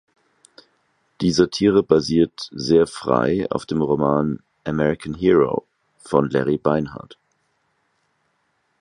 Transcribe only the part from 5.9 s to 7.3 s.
von Larry Beinhart.